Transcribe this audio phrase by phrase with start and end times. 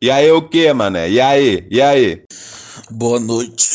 [0.00, 1.10] E aí o que, mané?
[1.10, 1.66] E aí?
[1.68, 2.22] E aí?
[2.88, 3.68] Boa noite.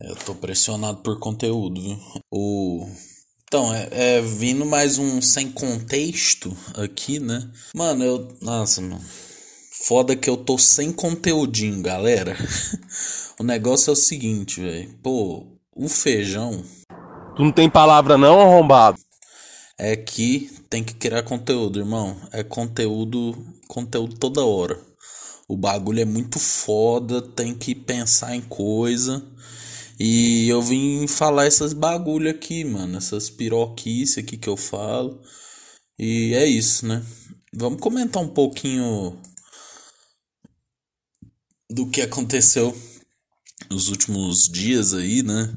[0.00, 1.96] Eu tô pressionado por conteúdo, viu?
[2.32, 2.84] O...
[3.44, 7.48] Então, é, é, vindo mais um sem contexto aqui, né?
[7.72, 8.28] Mano, eu.
[8.42, 9.00] Nossa, mano.
[9.84, 12.36] Foda que eu tô sem conteúdinho, galera.
[13.38, 14.98] o negócio é o seguinte, velho.
[15.00, 16.64] Pô, o feijão.
[17.36, 18.98] Tu não tem palavra não, arrombado?
[19.78, 22.16] É que tem que criar conteúdo, irmão.
[22.32, 23.36] É conteúdo,
[23.68, 24.76] conteúdo toda hora.
[25.48, 29.24] O bagulho é muito foda, tem que pensar em coisa.
[29.98, 32.98] E eu vim falar essas bagulho aqui, mano.
[32.98, 35.22] Essas piroquices aqui que eu falo.
[35.98, 37.04] E é isso, né?
[37.54, 39.18] Vamos comentar um pouquinho
[41.70, 42.76] do que aconteceu
[43.70, 45.56] nos últimos dias aí, né?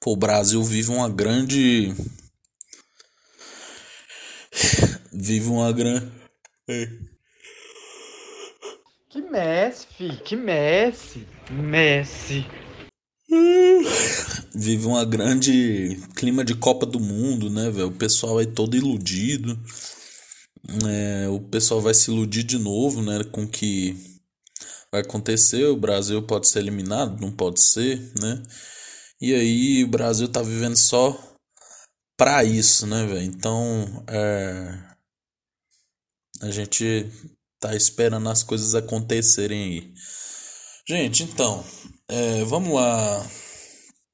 [0.00, 1.94] Pô, o Brasil vive uma grande.
[5.12, 6.10] vive uma grande.
[9.10, 12.46] Que Messi, fi, que Messi, Messi.
[14.54, 17.88] Vive uma grande clima de Copa do Mundo, né, velho?
[17.88, 19.58] O pessoal é todo iludido.
[20.88, 23.96] É, o pessoal vai se iludir de novo, né, com que
[24.92, 25.64] vai acontecer.
[25.64, 28.40] O Brasil pode ser eliminado, não pode ser, né?
[29.20, 31.20] E aí o Brasil tá vivendo só
[32.16, 33.24] pra isso, né, velho?
[33.24, 34.78] Então, é...
[36.42, 37.10] a gente
[37.60, 39.94] tá esperando as coisas acontecerem aí.
[40.88, 41.62] Gente, então,
[42.08, 43.30] é, vamos lá.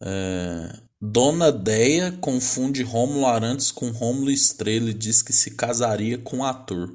[0.03, 6.39] É, Dona Deia confunde Rômulo Arantes com Rômulo Estrela e diz que se casaria com
[6.39, 6.93] o ator.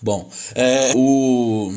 [0.00, 1.70] Bom, é, o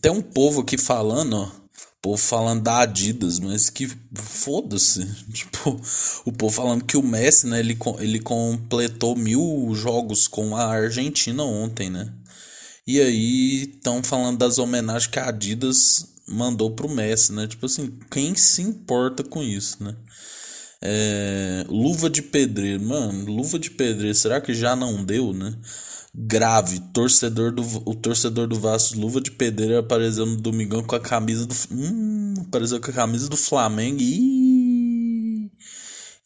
[0.00, 1.63] tem um povo aqui falando, ó,
[2.04, 5.06] povo falando da Adidas, mas que foda-se.
[5.32, 5.80] Tipo,
[6.26, 11.42] o povo falando que o Messi, né, ele, ele completou mil jogos com a Argentina
[11.42, 12.12] ontem, né?
[12.86, 17.46] E aí estão falando das homenagens que a Adidas mandou pro Messi, né?
[17.46, 19.96] Tipo assim, quem se importa com isso, né?
[20.82, 25.56] É, luva de pedreiro, mano, luva de pedreiro, será que já não deu, né?
[26.14, 26.78] Grave.
[26.92, 31.46] Torcedor do, o torcedor do Vasco, luva de pedreiro, apareceu no domingão com a camisa
[31.46, 31.54] do.
[31.72, 34.00] Hum, apareceu com a camisa do Flamengo.
[34.00, 35.50] Ih!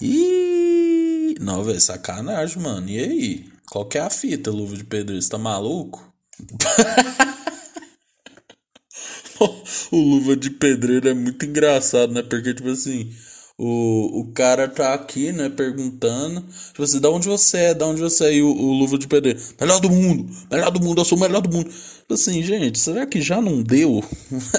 [0.01, 1.35] Ih!
[1.41, 2.89] Não, velho, sacanagem, mano.
[2.89, 3.49] E aí?
[3.71, 5.23] Qual que é a fita, luva de pedreiro?
[5.23, 6.13] Você tá maluco?
[9.91, 12.23] o luva de pedreiro é muito engraçado, né?
[12.23, 13.13] Porque, tipo assim.
[13.59, 18.01] O, o cara tá aqui, né, perguntando, tipo assim, da onde você é, da onde
[18.01, 21.05] você é, e o, o Luva de Pedreiro, melhor do mundo, melhor do mundo, eu
[21.05, 21.69] sou o melhor do mundo.
[21.69, 24.03] Tipo assim, gente, será que já não deu?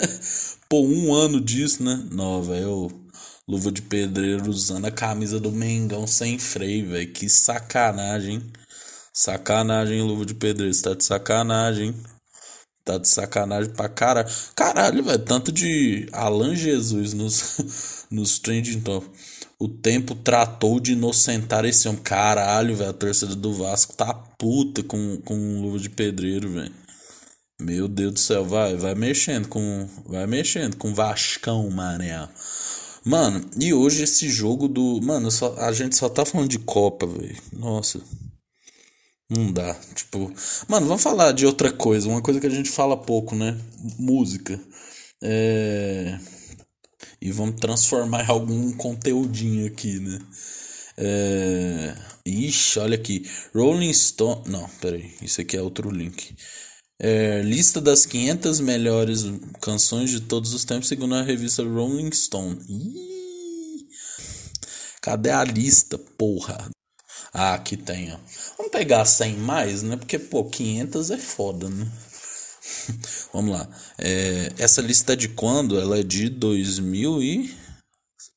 [0.68, 2.06] Pô, um ano disso, né?
[2.12, 2.92] Não, velho,
[3.48, 8.44] Luva de Pedreiro usando a camisa do Mengão sem freio, velho, que sacanagem,
[9.14, 11.94] Sacanagem, Luva de Pedreiro, você tá de sacanagem,
[12.90, 14.28] Tá de sacanagem pra caralho.
[14.56, 15.20] Caralho, velho.
[15.20, 17.60] Tanto de Alan Jesus nos,
[18.10, 19.06] nos trending top.
[19.60, 22.02] O tempo tratou de inocentar esse homem.
[22.02, 22.90] Caralho, velho.
[22.90, 26.74] A torcida do Vasco tá puta com, com luva de pedreiro, velho.
[27.62, 29.88] Meu Deus do céu, vai, vai mexendo com.
[30.08, 32.28] Vai mexendo com Vascão, mané.
[33.06, 35.00] Mano, e hoje esse jogo do.
[35.04, 37.38] Mano, só, a gente só tá falando de Copa, velho.
[37.54, 38.02] Nossa.
[39.30, 39.76] Não dá.
[39.94, 40.34] Tipo,
[40.68, 42.10] mano, vamos falar de outra coisa.
[42.10, 43.56] Uma coisa que a gente fala pouco, né?
[44.00, 44.60] Música.
[45.22, 46.20] É...
[47.22, 50.20] E vamos transformar em algum conteúdinho aqui, né?
[50.98, 51.96] É...
[52.26, 53.24] Ixi, olha aqui.
[53.54, 54.50] Rolling Stone.
[54.50, 55.14] Não, peraí.
[55.22, 56.36] Isso aqui é outro link.
[57.00, 57.44] É...
[57.44, 59.26] Lista das 500 melhores
[59.62, 62.60] canções de todos os tempos, segundo a revista Rolling Stone.
[62.68, 63.88] Ih...
[65.02, 66.70] Cadê a lista, porra?
[67.34, 68.18] Ah, aqui tem, ó.
[68.58, 69.96] Vamos pegar 100 mais, né?
[69.98, 71.88] Porque, pô, 500 é foda, né?
[73.34, 73.70] Vamos lá.
[73.98, 75.80] É, essa lista de quando?
[75.80, 77.56] Ela é de 2000 e...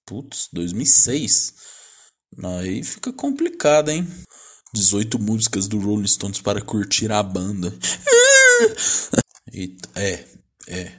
[0.05, 1.55] Putz, 2006.
[2.59, 4.07] Aí fica complicado, hein?
[4.75, 7.73] 18 músicas do Rolling Stones para curtir a banda.
[9.53, 10.25] Eita, é,
[10.67, 10.93] é.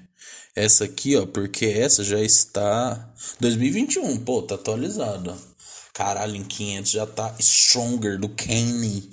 [0.56, 5.53] Essa aqui, ó, porque essa já está 2021, pô, tá atualizado, ó.
[5.94, 9.10] Caralho, em 500 já tá Stronger do Kanye.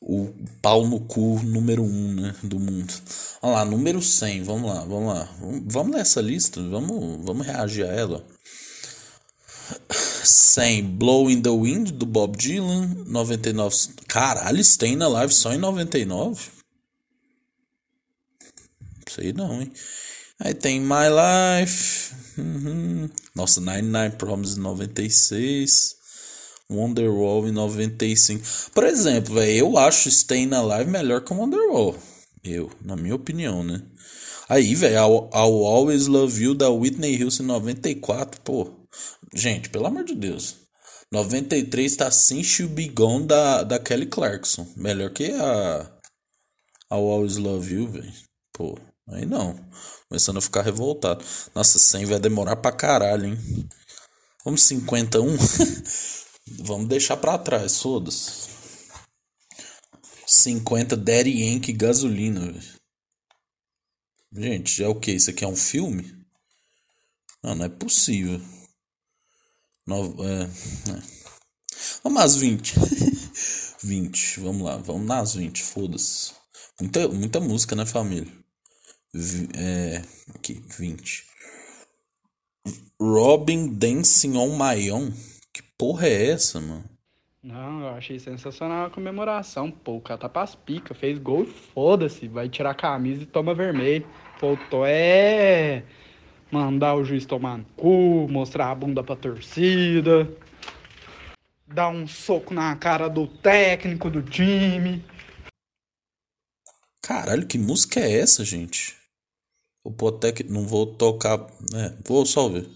[0.00, 2.92] O pau no cu número 1 um, né, do mundo.
[3.40, 4.42] Olha lá, número 100.
[4.42, 5.28] Vamos lá, vamos lá.
[5.66, 6.60] Vamos ler essa lista.
[6.60, 8.26] Vamos, vamos reagir a ela.
[10.24, 13.04] 100 Blow in the Wind do Bob Dylan.
[13.06, 13.76] 99.
[14.08, 16.50] Caralho, Stay na Live só em 99?
[19.08, 19.72] Sei não, hein?
[20.44, 22.14] Aí tem My Life.
[22.36, 23.08] Uhum.
[23.32, 25.94] Nossa, 99 Problems 96.
[26.68, 28.42] Wonderwall em 95.
[28.74, 31.96] Por exemplo, velho, eu acho Staying Alive melhor que Wonderwall.
[32.42, 33.82] Eu, na minha opinião, né?
[34.48, 38.68] Aí, velho, I'll, I'll Always Love You da Whitney Houston em 94, pô.
[39.32, 40.56] Gente, pelo amor de Deus.
[41.12, 44.66] 93 tá Since You Be Gone da, da Kelly Clarkson.
[44.76, 45.88] Melhor que a
[46.90, 48.12] I'll Always Love You, velho.
[48.52, 48.76] Pô,
[49.08, 49.54] aí não.
[50.08, 51.24] Começando a ficar revoltado.
[51.54, 53.68] Nossa, 100 vai demorar pra caralho, hein?
[54.44, 55.36] Vamos 51?
[56.64, 58.50] Vamos deixar pra trás, foda-se.
[60.26, 62.82] 50 Daddy Yankee gasolina, velho.
[64.32, 65.12] Gente, é o que?
[65.12, 66.10] Isso aqui é um filme?
[67.42, 68.40] Não, não é possível.
[69.86, 71.02] No, é, é.
[72.02, 72.74] Vamos às 20.
[73.82, 76.32] 20, vamos lá, vamos nas 20, foda-se.
[76.80, 78.32] Muita, muita música, né, família?
[79.14, 80.02] É,
[80.34, 81.26] aqui, 20.
[83.00, 85.12] Robin Dancing on My Own.
[85.52, 86.84] Que porra é essa, mano?
[87.42, 89.70] Não, eu achei sensacional a comemoração.
[89.70, 92.26] Pô, o cara tá pras pica, fez gol e foda-se.
[92.26, 94.06] Vai tirar a camisa e toma vermelho.
[94.38, 95.84] Faltou é
[96.50, 100.30] mandar o juiz tomar no cu, mostrar a bunda pra torcida,
[101.66, 105.02] dar um soco na cara do técnico do time.
[107.00, 109.01] Caralho, que música é essa, gente?
[109.84, 111.38] O Potec, não vou tocar,
[111.72, 111.96] né?
[112.06, 112.68] Vou só ver.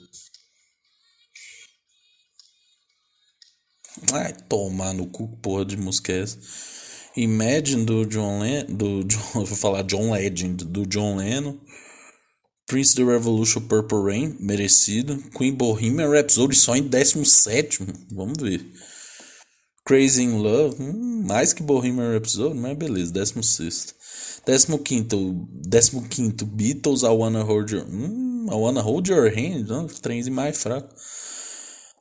[4.13, 6.39] Ai, tomar no cu, porra de música é essa?
[7.17, 11.59] Imagine do John Lennon, do vou falar John Legend, do John Lennon.
[12.67, 15.17] Prince the Revolution Purple Rain, merecido.
[15.31, 17.79] Queen Bohemian Rhapsody só em 17,
[18.11, 18.61] vamos ver.
[19.87, 23.95] Crazy in Love, hum, mais que Bohemian Rhapsody, mas beleza, 16.
[24.45, 30.35] 15, 15 Beatles, I Wanna Hold Your, hum, I Wanna Hold Your Hand, não, trenzinho
[30.35, 30.93] mais fraco.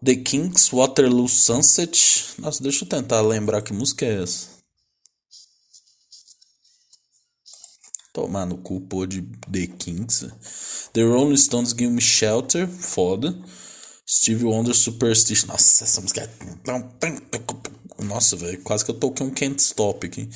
[0.04, 2.36] The Kinks, Waterloo Sunset.
[2.40, 4.48] Nossa, deixa eu tentar lembrar que música é essa.
[8.12, 9.22] Tomar no cu, pô, de
[9.52, 10.26] The Kinks.
[10.92, 13.36] The Rolling Stones Give Me Shelter, foda.
[14.08, 15.48] Steve Wonder Superstition.
[15.48, 16.30] Nossa, essa música é.
[18.04, 20.28] Nossa, velho, quase que eu toquei um Can't Stop aqui.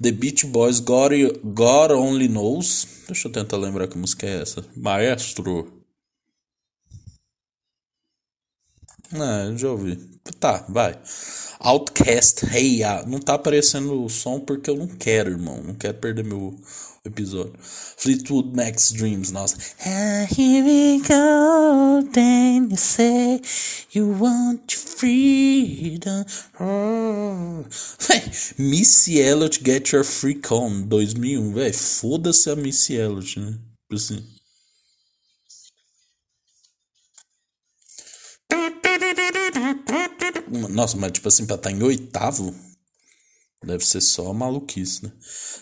[0.00, 1.12] The Beach Boys, God,
[1.42, 2.86] God Only Knows.
[3.06, 4.64] Deixa eu tentar lembrar que música é essa.
[4.76, 5.79] Maestro.
[9.12, 9.96] É, já ouvi.
[10.38, 10.98] Tá, vai.
[11.58, 13.04] Outcast, Hey Ya.
[13.06, 15.62] Não tá aparecendo o som porque eu não quero, irmão.
[15.62, 16.56] Não quero perder meu
[17.04, 17.54] episódio.
[17.60, 19.56] Fleetwood Mac's Dreams, nossa.
[19.84, 23.40] Ah, here we go, then you say
[23.94, 26.24] you want your freedom.
[26.60, 27.64] Oh.
[27.98, 28.22] Véi,
[28.58, 31.74] Missy Elliott Get Your Freak On, 2001, velho.
[31.74, 33.58] Foda-se a Missy Elliott, né?
[33.92, 34.24] Assim.
[40.70, 42.54] Nossa, mas tipo assim, pra estar tá em oitavo,
[43.64, 45.12] deve ser só maluquice, né?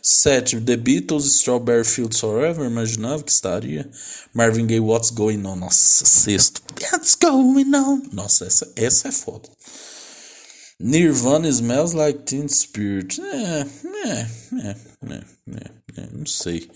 [0.03, 3.91] Sete, The Beatles, Strawberry Fields Forever, imaginava que estaria.
[4.33, 5.57] Marvin Gaye, What's Going On?
[5.57, 6.63] Nossa, sexto.
[6.81, 8.03] What's Going On?
[8.13, 9.49] Nossa, essa, essa é foda.
[10.81, 13.21] Nirvana Smells Like Teen Spirit.
[13.21, 14.27] É, é,
[14.63, 14.77] é,
[15.07, 16.71] é, é, é não sei.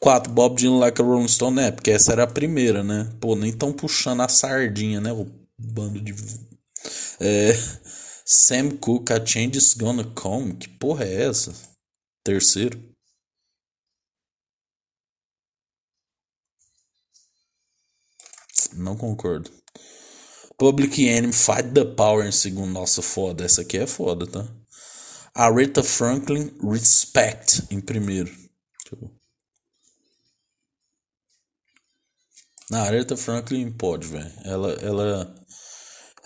[0.00, 0.32] 4.
[0.32, 1.60] Bob Dylan Like a Rolling Stone.
[1.60, 3.08] É, porque essa era a primeira, né?
[3.20, 5.12] Pô, nem tão puxando a sardinha, né?
[5.12, 5.26] O
[5.56, 6.14] bando de.
[7.20, 7.52] É,
[8.24, 10.56] Sam Cooke, A Change is Gonna Come.
[10.56, 11.52] Que porra é essa?
[12.24, 12.78] Terceiro.
[18.74, 19.50] Não concordo.
[20.58, 22.72] Public Enemy, Fight the Power em segundo.
[22.72, 23.44] Nossa, foda.
[23.44, 24.46] Essa aqui é foda, tá?
[25.34, 28.28] Aretha Franklin, Respect em primeiro.
[28.30, 29.10] Deixa eu ver.
[32.72, 34.32] A Aretha Franklin pode, velho.
[34.44, 35.46] Ela, ela,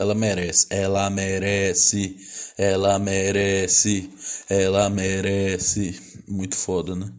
[0.02, 0.66] ela merece.
[0.70, 2.16] Ela merece.
[2.58, 4.10] Ela merece.
[4.48, 6.00] Ela merece.
[6.28, 7.12] Muito foda, né?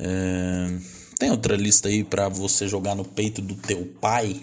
[0.00, 0.78] É...
[1.18, 4.40] Tem outra lista aí pra você jogar no peito do teu pai?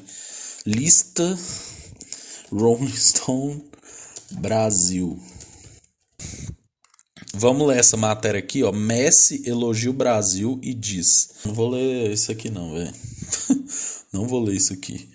[0.66, 1.38] Lista
[2.52, 3.64] Rolling Stone
[4.32, 5.18] Brasil.
[7.34, 8.72] Vamos ler essa matéria aqui, ó.
[8.72, 11.30] Messi elogia o Brasil e diz.
[11.46, 12.94] Não vou ler isso aqui não, velho.
[14.12, 15.10] não vou ler isso aqui.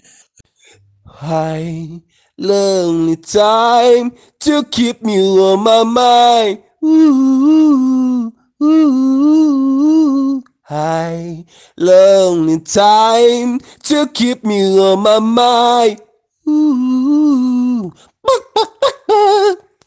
[1.23, 2.03] Hi,
[2.41, 6.63] lonely time to keep me on my mind.
[6.83, 8.33] Ooh,
[8.63, 11.45] ooh, Hi,
[11.77, 16.01] lonely time to keep me on my mind.
[16.49, 17.93] Ooh.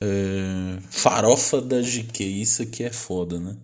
[0.05, 3.55] É, farofa da GK, isso aqui é foda, né?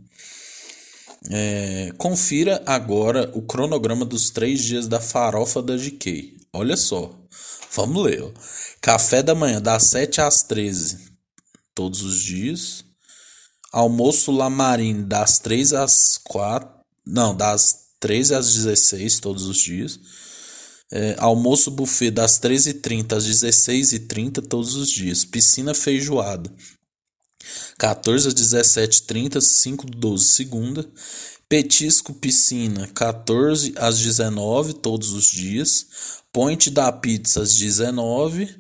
[1.30, 6.38] É, confira agora o cronograma dos três dias da farofa da GK.
[6.54, 7.14] Olha só.
[7.72, 8.34] Vamos ler.
[8.82, 11.12] Café da manhã, das 7 às 13,
[11.76, 12.84] todos os dias.
[13.72, 16.70] Almoço Lamarine, das 3 às 4.
[17.06, 20.00] Não, das 13 às 16, todos os dias.
[20.92, 25.24] É, almoço buffet das 13h30 às 16h30 todos os dias.
[25.24, 26.52] Piscina feijoada.
[27.78, 30.90] 14 às 17h30, 5 12 segunda.
[31.50, 36.22] Petisco piscina, 14 às 19 todos os dias.
[36.32, 38.56] Point da pizza às 19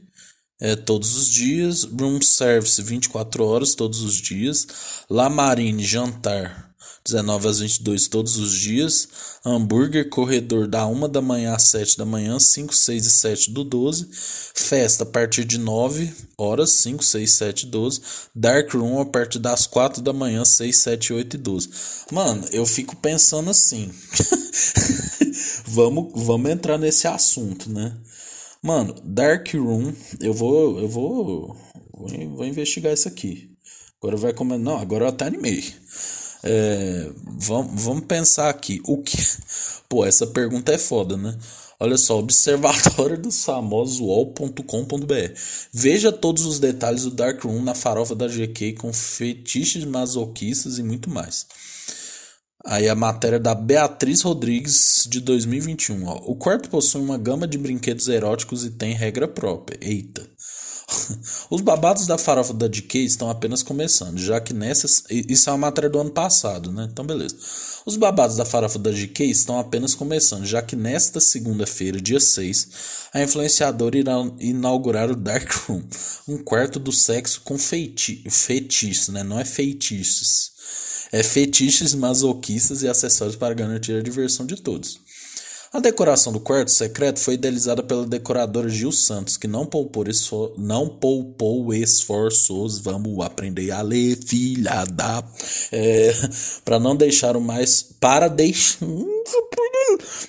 [0.60, 1.84] é, todos os dias.
[1.84, 5.05] Room service 24 horas todos os dias.
[5.08, 6.69] La Marine jantar
[7.06, 9.08] 19 às 22 todos os dias.
[9.46, 13.64] Hambúrguer corredor da 1 da manhã às 7 da manhã, 5, 6 e 7 do
[13.64, 14.10] 12.
[14.54, 18.02] Festa a partir de 9 horas, 5, 6, 7 e 12.
[18.36, 21.70] Dark Room a partir das 4 da manhã, 6, 7, 8 e 12.
[22.12, 23.92] Mano, eu fico pensando assim.
[25.68, 27.96] vamos, vamos entrar nesse assunto, né?
[28.62, 31.56] Mano, Dark Room, eu vou, eu vou,
[31.94, 33.50] vou investigar isso aqui.
[34.02, 34.58] Agora vai comer.
[34.58, 35.64] Não, agora eu até animei.
[36.43, 38.81] É, vamos, vamos pensar aqui.
[38.86, 39.17] O que.
[39.89, 41.38] Pô, essa pergunta é foda, né?
[41.79, 45.34] Olha só, observatório dos famosos wall.com.br.
[45.72, 50.84] Veja todos os detalhes do Dark Room na farofa da GK com fetiches masoquistas e
[50.84, 51.48] muito mais.
[52.70, 56.06] Aí a matéria da Beatriz Rodrigues de 2021.
[56.06, 56.22] Ó.
[56.28, 59.80] O quarto possui uma gama de brinquedos eróticos e tem regra própria.
[59.82, 60.22] Eita.
[61.50, 65.04] Os babados da farofa da DK estão apenas começando, já que nessas.
[65.10, 66.88] Isso é uma matéria do ano passado, né?
[66.92, 67.36] Então, beleza.
[67.88, 72.70] Os babados da farofa da DK estão apenas começando, já que nesta segunda-feira, dia 6,
[73.12, 75.82] a influenciadora irá inaugurar o Dark Room,
[76.28, 79.24] um quarto do sexo com feiti fetiches, né?
[79.24, 80.59] Não é feitiços.
[81.12, 85.00] É fetiches masoquistas e acessórios para garantir a diversão de todos.
[85.72, 90.52] A decoração do quarto secreto foi idealizada pela decoradora Gil Santos, que não poupou, esfor
[90.58, 95.24] não poupou esforços, vamos aprender a ler, filha da...
[95.72, 96.12] É,
[96.66, 97.84] para não deixar o mais...
[98.00, 98.80] para deixar...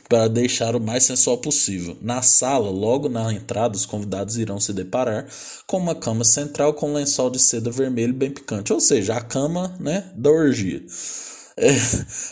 [0.06, 1.97] para deixar o mais sensual possível.
[2.02, 5.26] Na sala, logo na entrada, os convidados irão se deparar
[5.66, 9.75] com uma cama central com lençol de seda vermelho bem picante, ou seja, a cama
[9.80, 10.85] né, da orgia.
[11.62, 11.76] É,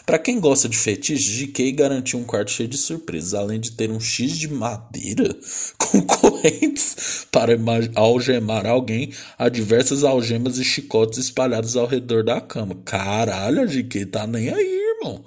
[0.06, 3.90] para quem gosta de fetiche, GK garantiu um quarto cheio de surpresas, além de ter
[3.90, 5.36] um X de madeira
[5.76, 7.52] com correntes para
[7.94, 12.74] algemar alguém a diversas algemas e chicotes espalhados ao redor da cama.
[12.86, 15.22] Caralho, a GK tá nem aí, irmão.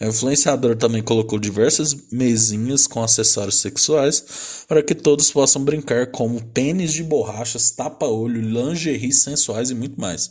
[0.00, 6.42] A influenciadora também colocou diversas mesinhas com acessórios sexuais para que todos possam brincar, como
[6.42, 10.30] pênis de borrachas, tapa-olho, lingerie sensuais e muito mais.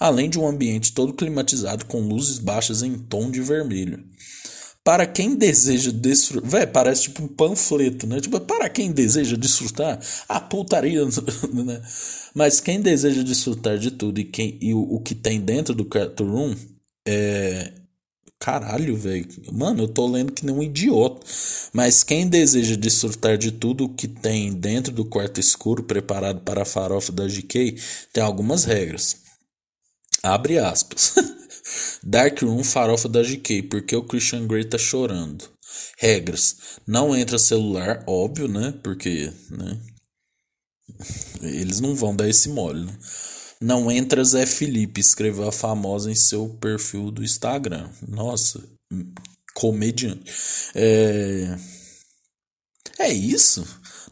[0.00, 4.02] Além de um ambiente todo climatizado com luzes baixas em tom de vermelho.
[4.82, 6.50] Para quem deseja desfrutar.
[6.50, 8.20] Véi, parece tipo um panfleto, né?
[8.20, 11.02] Tipo, para quem deseja desfrutar, a putaria.
[11.54, 11.80] Né?
[12.34, 15.84] Mas quem deseja desfrutar de tudo e, quem, e o, o que tem dentro do
[15.84, 16.54] Cat Room
[17.06, 17.72] é,
[18.38, 19.26] Caralho, velho.
[19.52, 21.24] Mano, eu tô lendo que nem um idiota.
[21.72, 26.66] Mas quem deseja desfrutar de tudo que tem dentro do quarto escuro preparado para a
[26.66, 27.76] farofa da GK
[28.12, 29.16] tem algumas regras.
[30.22, 31.14] Abre aspas.
[32.02, 35.48] Dark Room farofa da GK, porque o Christian Grey tá chorando.
[35.98, 36.56] Regras.
[36.86, 38.74] Não entra celular, óbvio, né?
[38.82, 39.80] Porque, né?
[41.42, 42.98] Eles não vão dar esse mole, né?
[43.64, 47.90] Não entra Zé Felipe, escreveu a famosa em seu perfil do Instagram.
[48.06, 48.62] Nossa,
[49.54, 50.30] comediante.
[50.74, 51.56] É,
[52.98, 53.66] é isso?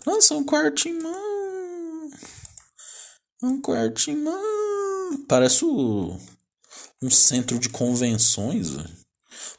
[0.07, 1.07] Nossa, um quartinho.
[3.43, 4.33] Um quartinho.
[5.29, 6.19] Parece o...
[7.03, 8.71] um centro de convenções.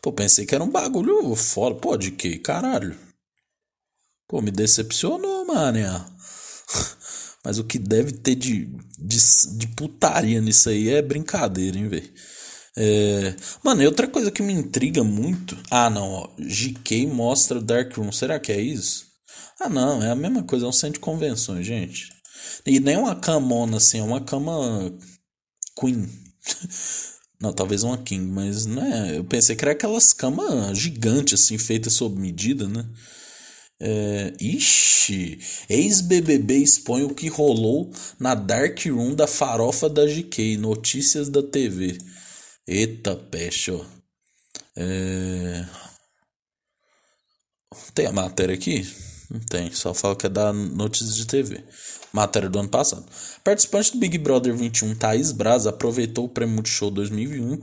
[0.01, 1.75] Pô, pensei que era um bagulho fora.
[1.75, 2.39] Pô, de que?
[2.39, 2.97] Caralho.
[4.27, 5.85] Pô, me decepcionou, mané.
[7.43, 9.17] Mas o que deve ter de, de,
[9.57, 12.09] de putaria nisso aí é brincadeira, hein, velho?
[12.75, 13.35] É...
[13.63, 15.57] Mano, e outra coisa que me intriga muito.
[15.69, 16.29] Ah, não, ó.
[16.39, 18.11] GK mostra Darkroom.
[18.11, 19.05] Será que é isso?
[19.59, 22.09] Ah, não, é a mesma coisa, é um centro de convenções, gente.
[22.65, 24.91] E nem uma camona assim, é uma cama
[25.79, 26.07] Queen.
[27.39, 29.17] Não, talvez uma King, mas não é.
[29.17, 32.85] Eu pensei que era aquelas camas gigantes, assim, feitas sob medida, né?
[33.81, 35.39] É, ixi,
[35.69, 40.57] ex-BBB expõe o que rolou na Dark Room da farofa da GK.
[40.57, 41.97] Notícias da TV.
[42.67, 43.85] Eita peste, ó.
[44.75, 45.65] É...
[47.93, 48.85] Tem a matéria aqui?
[49.33, 51.63] Não tem, só fala que é da notícias de TV.
[52.13, 53.03] Matéria do ano passado.
[53.43, 57.59] Participante do Big Brother 21, Thaís Braz, aproveitou o Prêmio Multishow 2001.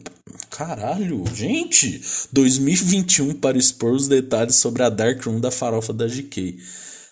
[0.50, 2.02] Caralho, gente!
[2.32, 6.58] 2021 para expor os detalhes sobre a Dark Room da farofa da GK.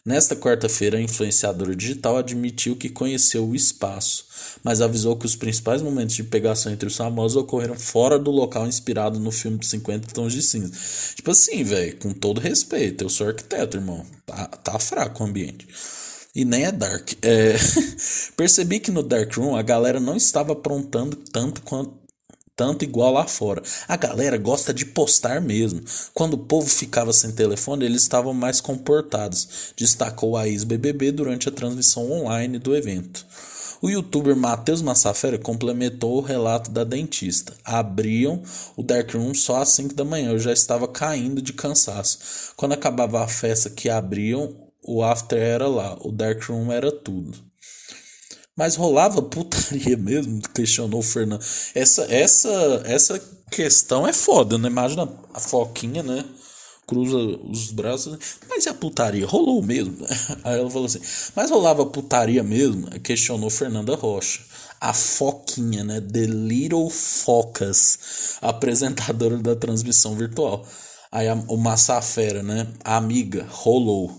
[0.08, 4.24] Nesta quarta-feira, a influenciadora digital admitiu que conheceu o espaço,
[4.64, 8.66] mas avisou que os principais momentos de pegação entre os famosos ocorreram fora do local
[8.66, 10.72] inspirado no filme 50 Tons de Cinza.
[11.14, 14.06] Tipo assim, velho, com todo respeito, eu sou arquiteto, irmão.
[14.24, 15.68] Tá, tá fraco o ambiente.
[16.34, 17.12] E nem é dark.
[17.20, 17.56] É...
[18.34, 21.97] Percebi que no Dark Room a galera não estava aprontando tanto quanto
[22.58, 23.62] tanto igual lá fora.
[23.86, 25.80] A galera gosta de postar mesmo.
[26.12, 31.52] Quando o povo ficava sem telefone, eles estavam mais comportados, destacou a ex-BBB durante a
[31.52, 33.24] transmissão online do evento.
[33.80, 37.54] O youtuber Matheus Massafera complementou o relato da dentista.
[37.64, 38.42] Abriam
[38.76, 40.32] o Dark Room só às 5 da manhã.
[40.32, 42.18] Eu já estava caindo de cansaço.
[42.56, 45.96] Quando acabava a festa que abriam, o after era lá.
[46.00, 47.47] O Dark Room era tudo.
[48.58, 51.40] Mas rolava putaria mesmo, questionou o Fernando.
[51.76, 53.22] Essa, essa, essa
[53.52, 54.66] questão é foda, né?
[54.66, 56.24] Imagina a foquinha, né?
[56.84, 58.18] Cruza os braços.
[58.48, 59.24] Mas e a putaria?
[59.24, 59.96] Rolou mesmo.
[60.42, 61.00] Aí ela falou assim:
[61.36, 62.88] Mas rolava putaria mesmo?
[63.00, 64.40] Questionou Fernanda Rocha.
[64.80, 66.00] A Foquinha, né?
[66.00, 70.66] The Little Focas, apresentadora da transmissão virtual.
[71.12, 72.66] Aí o Massafera, né?
[72.84, 74.10] A amiga, rolou.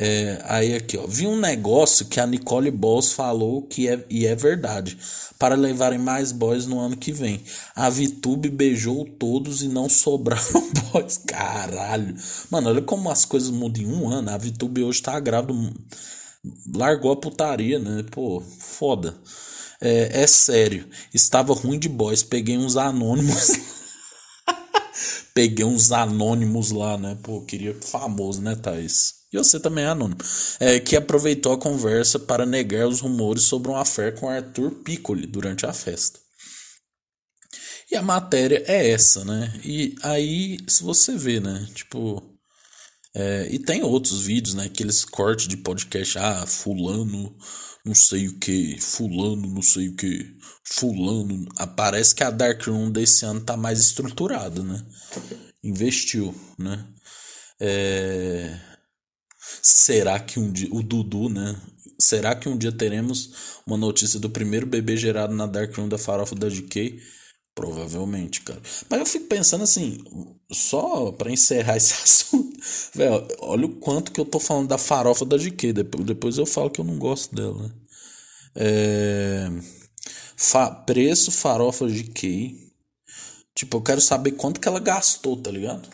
[0.00, 4.26] É, aí aqui, ó, vi um negócio que a Nicole Balls falou que é, e
[4.26, 4.96] é verdade,
[5.36, 7.42] para levarem mais boys no ano que vem.
[7.74, 11.18] A Vitube beijou todos e não sobraram boys.
[11.26, 12.14] Caralho.
[12.48, 14.30] Mano, olha como as coisas mudam em um ano.
[14.30, 15.52] A Vitube hoje tá grávida,
[16.72, 18.04] largou a putaria, né?
[18.08, 19.16] Pô, foda.
[19.80, 23.50] É, é sério, estava ruim de boys, peguei uns anônimos.
[25.34, 27.18] peguei uns anônimos lá, né?
[27.20, 29.17] Pô, queria famoso, né, Thaís?
[29.32, 30.20] E você também é anônimo,
[30.58, 35.26] é, que aproveitou a conversa para negar os rumores sobre um affair com Arthur Piccoli
[35.26, 36.18] durante a festa.
[37.90, 39.60] E a matéria é essa, né?
[39.64, 41.66] E aí, se você vê, né?
[41.74, 42.22] Tipo.
[43.14, 44.64] É, e tem outros vídeos, né?
[44.66, 46.18] Aqueles cortes de podcast.
[46.18, 47.34] Ah, Fulano,
[47.84, 48.78] não sei o que.
[48.78, 50.36] Fulano, não sei o que.
[50.62, 51.48] Fulano.
[51.76, 54.84] Parece que a Dark Room desse ano tá mais estruturada, né?
[55.64, 56.86] Investiu, né?
[57.58, 58.67] É.
[59.62, 60.68] Será que um dia.
[60.70, 61.56] O Dudu, né?
[61.98, 65.98] Será que um dia teremos uma notícia do primeiro bebê gerado na Dark Room da
[65.98, 67.00] farofa da GK?
[67.54, 68.60] Provavelmente, cara.
[68.88, 69.98] Mas eu fico pensando assim,
[70.52, 72.56] só para encerrar esse assunto,
[72.94, 75.72] velho, olha o quanto que eu tô falando da farofa da GK.
[75.72, 77.70] Depois, eu falo que eu não gosto dela, né?
[78.54, 79.48] É...
[80.36, 80.70] Fa...
[80.70, 82.54] Preço farofa GK.
[83.56, 85.88] Tipo, eu quero saber quanto que ela gastou, tá ligado?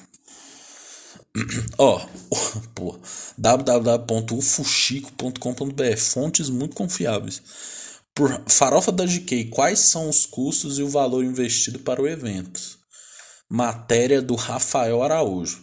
[1.78, 2.06] Ó,
[2.74, 2.98] pô,
[3.36, 7.42] www.ufuxico.com.br, fontes muito confiáveis.
[8.14, 12.78] Por farofa da GK, quais são os custos e o valor investido para o evento?
[13.48, 15.60] Matéria do Rafael Araújo.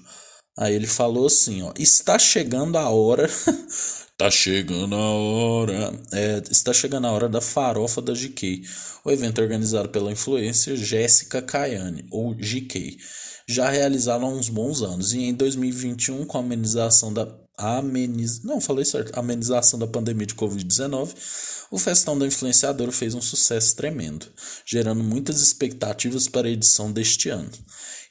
[0.58, 3.30] Aí ele falou assim, ó, está chegando a hora,
[4.18, 8.62] tá chegando a hora, é, está chegando a hora da farofa da GK.
[9.04, 12.98] O evento é organizado pela influencer Jéssica Caiane, ou GK
[13.52, 15.14] já realizaram há uns bons anos.
[15.14, 17.26] E em 2021, com a amenização da
[17.62, 18.44] ameniz...
[18.44, 21.16] não falei certo, amenização da pandemia de Covid-19,
[21.72, 24.28] o festão da influenciadora fez um sucesso tremendo,
[24.66, 27.50] gerando muitas expectativas para a edição deste ano.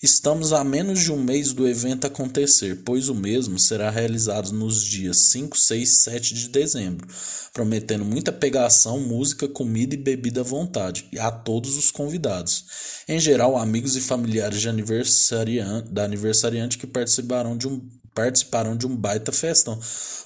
[0.03, 4.83] Estamos a menos de um mês do evento acontecer, pois o mesmo será realizado nos
[4.83, 7.07] dias 5, 6 e 7 de dezembro,
[7.53, 12.65] prometendo muita pegação, música, comida e bebida à vontade, a todos os convidados.
[13.07, 18.87] Em geral, amigos e familiares de aniversariante, da aniversariante que participarão de um, participarão de
[18.87, 19.79] um baita festão.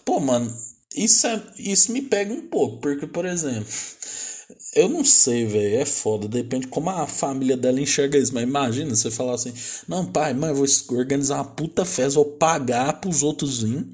[0.04, 0.52] Pô, mano,
[0.94, 3.66] isso, é, isso me pega um pouco, porque, por exemplo.
[4.74, 5.76] Eu não sei, velho.
[5.76, 6.26] É foda.
[6.28, 8.34] Depende como a família dela enxerga isso.
[8.34, 9.52] Mas imagina você falar assim:
[9.86, 13.86] Não, pai, mãe, eu vou organizar uma puta festa, vou pagar pros outros vir,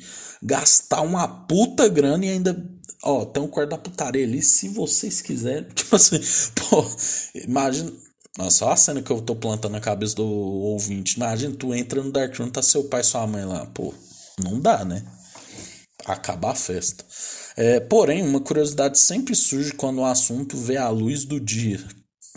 [0.42, 2.80] gastar uma puta grana e ainda.
[3.02, 4.42] Ó, tem um quarto da putaria ali.
[4.42, 5.68] Se vocês quiserem.
[5.74, 6.20] Tipo assim,
[6.54, 6.84] pô,
[7.34, 7.92] imagina.
[8.38, 11.16] Nossa, olha a cena que eu tô plantando na cabeça do ouvinte.
[11.16, 13.66] Imagina, tu entra no Dark Room, tá seu pai e sua mãe lá.
[13.66, 13.92] Pô,
[14.42, 15.04] não dá, né?
[16.04, 17.04] Acabar a festa.
[17.56, 21.84] É, porém, uma curiosidade sempre surge quando o assunto vê a luz do dia.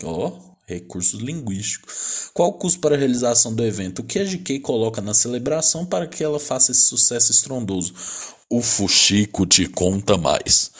[0.02, 2.30] Ó, oh, recursos linguísticos.
[2.34, 4.00] Qual o custo para a realização do evento?
[4.00, 7.94] O que a GK coloca na celebração para que ela faça esse sucesso estrondoso?
[8.56, 10.70] O Fuxico te conta mais.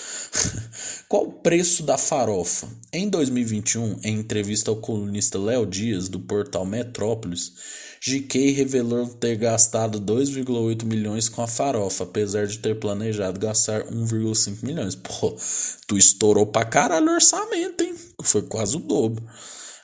[1.11, 2.69] Qual o preço da farofa?
[2.93, 7.53] Em 2021, em entrevista ao colunista Léo Dias, do portal Metrópolis,
[8.01, 14.63] GK revelou ter gastado 2,8 milhões com a farofa, apesar de ter planejado gastar 1,5
[14.63, 14.95] milhões.
[14.95, 15.37] Pô,
[15.89, 17.97] tu estourou pra caralho o orçamento, hein?
[18.23, 19.27] Foi quase o dobro.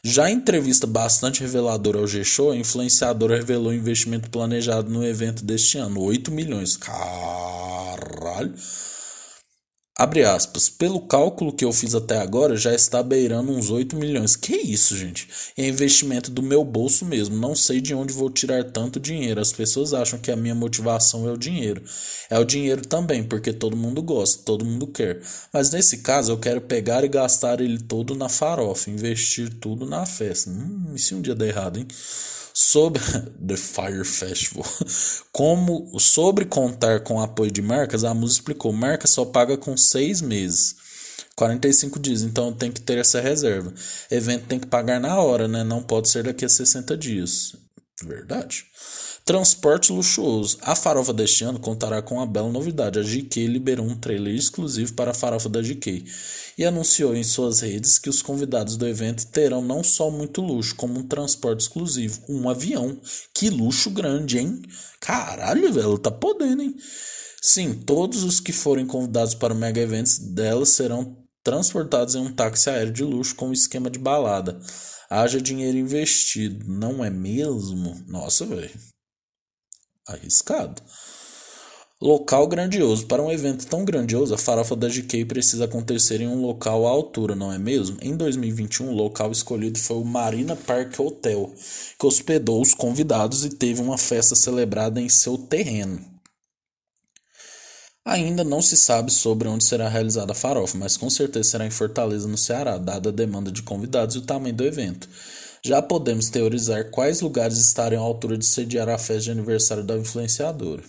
[0.03, 5.45] Já em entrevista bastante reveladora ao G-Show, a influenciadora revelou o investimento planejado no evento
[5.45, 6.75] deste ano: 8 milhões.
[6.75, 8.55] Caralho!
[9.97, 10.71] Abre aspas.
[10.71, 14.35] Pelo cálculo que eu fiz até agora, já está beirando uns 8 milhões.
[14.35, 15.29] Que isso, gente?
[15.57, 17.37] É investimento do meu bolso mesmo.
[17.37, 19.41] Não sei de onde vou tirar tanto dinheiro.
[19.41, 21.83] As pessoas acham que a minha motivação é o dinheiro.
[22.31, 25.21] É o dinheiro também, porque todo mundo gosta, todo mundo quer.
[25.53, 30.07] Mas nesse caso, eu quero pegar e gastar ele todo na farofa, investir tudo na
[30.07, 30.51] festa.
[30.51, 31.87] Hum, e se um dia der errado, hein?
[32.61, 33.01] sobre
[33.47, 34.65] The Fire Festival.
[35.33, 40.21] Como sobre contar com apoio de marcas, a Musa explicou: marca só paga com seis
[40.21, 40.77] meses.
[41.37, 43.73] 45 dias, então tem que ter essa reserva.
[44.11, 45.65] Evento tem que pagar na hora, né?
[45.65, 47.57] Não pode ser daqui a 60 dias.
[48.03, 48.65] Verdade.
[49.25, 50.59] Transporte luxuoso.
[50.63, 52.99] A farofa deste ano contará com uma bela novidade.
[52.99, 56.05] A GK liberou um trailer exclusivo para a farofa da GK
[56.59, 60.75] e anunciou em suas redes que os convidados do evento terão não só muito luxo,
[60.75, 63.01] como um transporte exclusivo, um avião.
[63.33, 64.63] Que luxo grande, hein?
[65.01, 66.75] Caralho, velho, tá podendo, hein?
[67.43, 72.33] Sim, todos os que forem convidados para o mega evento dela serão transportados em um
[72.33, 74.61] táxi aéreo de luxo com esquema de balada.
[75.09, 78.05] Haja dinheiro investido, não é mesmo?
[78.07, 78.79] Nossa, velho.
[80.07, 80.83] Arriscado.
[82.01, 83.07] Local grandioso.
[83.07, 86.91] Para um evento tão grandioso, a farofa da GK precisa acontecer em um local à
[86.91, 87.99] altura, não é mesmo?
[88.01, 91.53] Em 2021, o local escolhido foi o Marina Park Hotel,
[91.99, 96.20] que hospedou os convidados e teve uma festa celebrada em seu terreno.
[98.05, 101.71] Ainda não se sabe sobre onde será realizada a farofa, mas com certeza será em
[101.71, 105.09] Fortaleza, no Ceará, dada a demanda de convidados e o tamanho do evento.
[105.63, 109.99] Já podemos teorizar quais lugares estariam à altura de sediar a festa de aniversário da
[109.99, 110.83] influenciadora.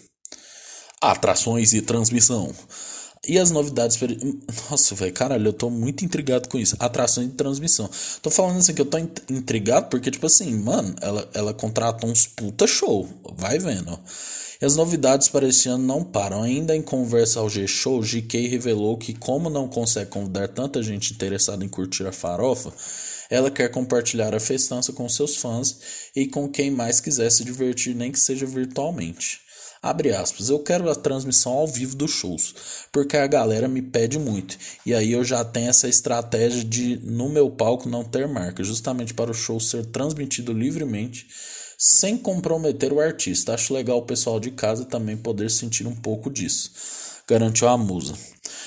[1.02, 2.54] Atrações e transmissão.
[3.28, 4.00] E as novidades.
[4.70, 6.76] Nossa, velho, caralho, eu tô muito intrigado com isso.
[6.80, 7.90] Atrações de transmissão.
[8.22, 8.98] Tô falando assim que eu tô
[9.30, 13.08] intrigado porque, tipo assim, mano, ela, ela contrata uns puta show.
[13.38, 13.98] Vai vendo.
[14.60, 16.42] E as novidades para esse ano não param.
[16.42, 21.64] Ainda em conversa ao G-Show, GK revelou que, como não consegue convidar tanta gente interessada
[21.64, 22.74] em curtir a farofa,
[23.30, 25.80] ela quer compartilhar a festança com seus fãs
[26.16, 29.51] e com quem mais quiser se divertir, nem que seja virtualmente.
[29.84, 32.54] Abre aspas, eu quero a transmissão ao vivo dos shows,
[32.92, 34.56] porque a galera me pede muito.
[34.86, 39.12] E aí eu já tenho essa estratégia de no meu palco não ter marca, justamente
[39.14, 41.28] para o show ser transmitido livremente
[41.84, 43.56] sem comprometer o artista.
[43.56, 46.72] Acho legal o pessoal de casa também poder sentir um pouco disso.
[47.28, 48.14] Garantiu a musa.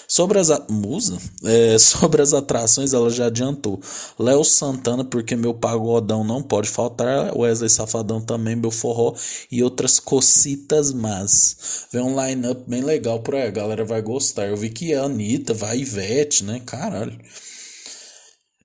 [0.06, 3.80] Sobre as musa, é, sobre as atrações, ela já adiantou.
[4.18, 7.36] Léo Santana, porque meu pagodão não pode faltar.
[7.36, 9.14] Wesley Safadão também, meu forró
[9.50, 11.56] e outras cocitas mas
[11.92, 14.46] Vem um line-up bem legal por aí, a galera vai gostar.
[14.46, 16.60] Eu vi que a Anitta, vai Ivete, né?
[16.64, 17.18] Caralho.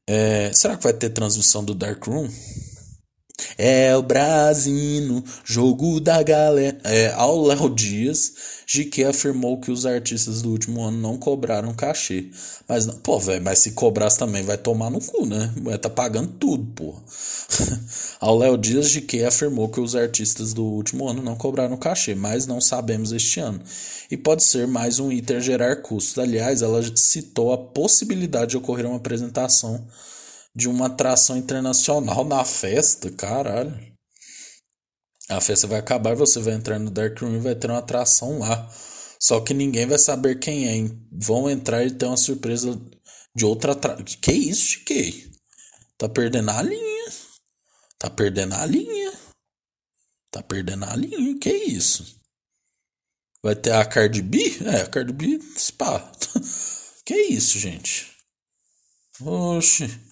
[0.07, 2.27] É, será que vai ter transmissão do Dark Room?
[3.57, 6.77] É o Brasino, jogo da galera.
[6.83, 8.33] É, ao Léo Dias,
[8.67, 12.29] GQ afirmou que os artistas do último ano não cobraram cachê.
[12.67, 15.51] Mas, pô, velho, mas se cobrasse também vai tomar no cu, né?
[15.81, 17.01] Tá pagando tudo, porra.
[18.19, 22.45] ao Léo Dias, GQ afirmou que os artistas do último ano não cobraram cachê, mas
[22.45, 23.59] não sabemos este ano.
[24.11, 26.17] E pode ser mais um item gerar custos.
[26.17, 29.83] Aliás, ela citou a possibilidade de ocorrer uma apresentação
[30.55, 33.89] de uma atração internacional na festa, caralho.
[35.29, 38.39] A festa vai acabar, você vai entrar no Dark Room e vai ter uma atração
[38.39, 38.69] lá.
[39.21, 40.91] Só que ninguém vai saber quem é.
[41.11, 42.79] Vão entrar e ter uma surpresa
[43.35, 44.03] de outra atração.
[44.03, 45.31] Que isso, que?
[45.97, 47.11] Tá perdendo a linha.
[47.99, 49.13] Tá perdendo a linha.
[50.31, 51.37] Tá perdendo a linha.
[51.37, 52.19] Que isso?
[53.43, 54.39] Vai ter a Cardi B?
[54.65, 56.11] É, a Cardi B, spa.
[57.05, 58.17] que isso, gente?
[59.21, 60.08] Oxe.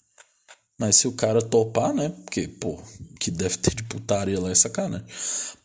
[0.80, 2.10] Mas se o cara topar, né?
[2.24, 2.80] Porque, pô,
[3.20, 5.06] que deve ter de putaria lá é sacanagem.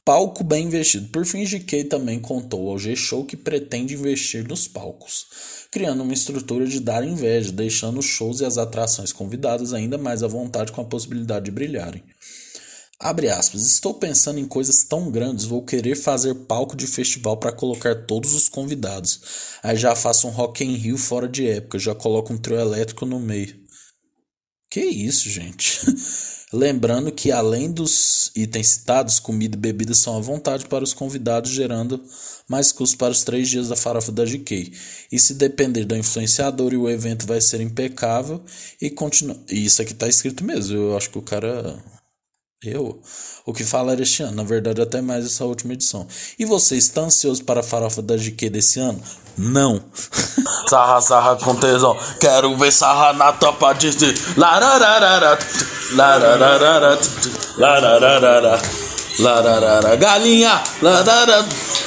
[0.05, 1.09] Palco bem investido.
[1.09, 5.27] Por fim, GK também contou ao G-Show que pretende investir nos palcos,
[5.70, 10.25] criando uma estrutura de dar inveja, deixando os shows e as atrações convidadas ainda mais
[10.25, 12.03] à vontade com a possibilidade de brilharem.
[12.98, 17.53] Abre aspas, estou pensando em coisas tão grandes, vou querer fazer palco de festival para
[17.53, 19.20] colocar todos os convidados.
[19.62, 23.05] Aí já faço um Rock in Rio fora de época, já coloco um trio elétrico
[23.05, 23.62] no meio.
[24.72, 25.80] Que isso, gente?
[26.50, 31.50] Lembrando que além dos itens citados, comida e bebida são à vontade para os convidados,
[31.50, 32.02] gerando
[32.48, 34.72] mais custos para os três dias da farofa da GK.
[35.12, 38.42] E se depender do influenciador, o evento vai ser impecável
[38.80, 39.38] e continua.
[39.46, 40.74] Isso aqui tá escrito mesmo.
[40.74, 41.76] Eu acho que o cara.
[42.64, 43.01] Eu.
[43.44, 46.07] O que fala era este ano, na verdade, até mais essa última edição.
[46.38, 49.03] E você está ansioso para a farofa da GK desse ano?
[49.37, 49.83] Não.
[50.70, 51.98] sarra, sarra com tesão.
[52.20, 53.90] Quero ver sarra na topa de.
[54.37, 55.37] Larararara.
[55.94, 56.98] Lararara,
[57.59, 58.62] lararara,
[59.18, 61.44] lararara, galinha, larara.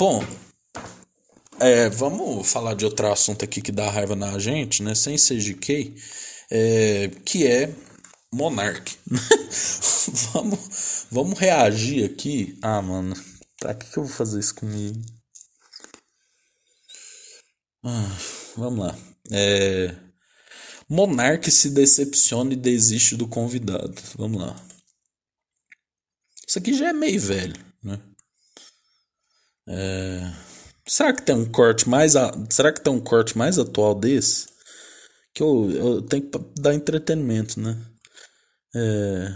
[0.00, 0.24] Bom,
[1.60, 4.94] é, vamos falar de outro assunto aqui que dá raiva na gente, né?
[4.94, 5.94] Sem ser GK,
[6.50, 7.70] é, que é
[8.32, 8.96] Monark.
[10.32, 12.58] vamos, vamos reagir aqui.
[12.62, 13.14] Ah, mano,
[13.58, 14.98] pra que, que eu vou fazer isso comigo?
[17.84, 18.16] Ah,
[18.56, 18.98] vamos lá.
[19.30, 19.94] É,
[20.88, 24.00] Monark se decepciona e desiste do convidado.
[24.16, 24.56] Vamos lá.
[26.48, 28.00] Isso aqui já é meio velho, né?
[29.70, 30.32] É...
[30.86, 32.32] Será que tem um corte mais a...
[32.50, 34.48] será que tem um corte mais atual desse?
[35.32, 37.80] Que eu, eu tenho que dar entretenimento, né?
[38.74, 39.34] É...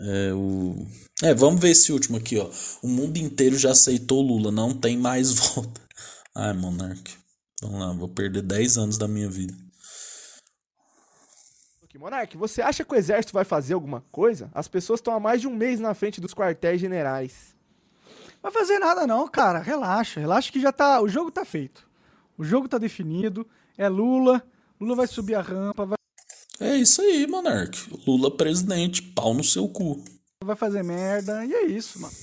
[0.00, 0.86] É, o...
[1.24, 2.48] é, vamos ver esse último aqui, ó.
[2.82, 5.80] O mundo inteiro já aceitou Lula, não tem mais volta.
[6.36, 7.16] Ai, Monark.
[7.60, 9.52] Vamos lá, vou perder 10 anos da minha vida.
[11.98, 14.48] Monark, você acha que o exército vai fazer alguma coisa?
[14.54, 17.57] As pessoas estão há mais de um mês na frente dos quartéis generais.
[18.42, 19.58] Vai fazer nada não, cara.
[19.58, 20.20] Relaxa.
[20.20, 21.00] Relaxa que já tá.
[21.00, 21.88] O jogo tá feito.
[22.36, 23.46] O jogo tá definido.
[23.76, 24.42] É Lula.
[24.80, 25.84] Lula vai subir a rampa.
[25.84, 25.98] Vai...
[26.60, 27.76] É isso aí, Monark.
[28.06, 29.02] Lula presidente.
[29.02, 30.02] Pau no seu cu.
[30.42, 31.44] Vai fazer merda.
[31.44, 32.14] E é isso, mano.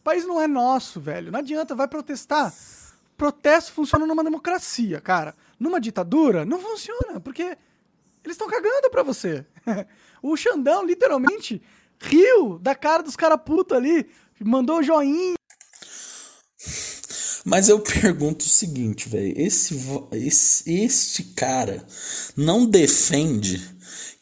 [0.00, 1.32] O país não é nosso, velho.
[1.32, 1.74] Não adianta.
[1.74, 2.52] Vai protestar.
[3.16, 5.34] Protesto funciona numa democracia, cara.
[5.58, 7.20] Numa ditadura, não funciona.
[7.20, 7.56] Porque
[8.24, 9.46] eles estão cagando pra você.
[10.22, 11.62] o Xandão, literalmente,
[11.98, 14.06] riu da cara dos cara puta ali.
[14.40, 15.34] Mandou joinha.
[17.44, 19.78] Mas eu pergunto o seguinte, velho, esse,
[20.12, 21.84] esse este cara
[22.36, 23.60] não defende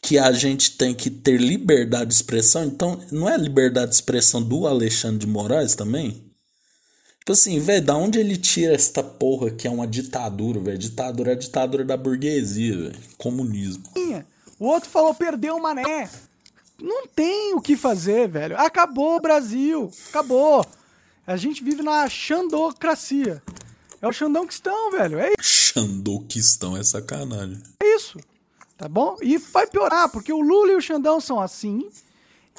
[0.01, 2.65] que a gente tem que ter liberdade de expressão?
[2.65, 6.31] Então, não é liberdade de expressão do Alexandre de Moraes também?
[7.19, 10.77] Tipo assim, velho, da onde ele tira esta porra que é uma ditadura, velho?
[10.77, 12.99] Ditadura é a ditadura da burguesia, velho.
[13.15, 13.83] Comunismo.
[14.59, 16.09] O outro falou, perdeu o mané.
[16.81, 18.57] Não tem o que fazer, velho.
[18.57, 19.91] Acabou o Brasil.
[20.09, 20.65] Acabou.
[21.25, 23.41] A gente vive na xandocracia.
[24.01, 24.47] É o xandão
[24.91, 25.19] velho.
[25.19, 25.73] É isso.
[25.73, 27.61] Xandoquistão é sacanagem.
[27.79, 28.19] É isso.
[28.75, 29.15] Tá bom?
[29.21, 31.87] E vai piorar, porque o Lula e o Xandão são assim.